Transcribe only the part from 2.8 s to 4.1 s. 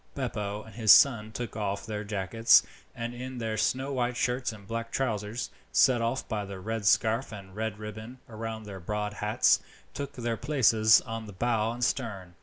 and in their snow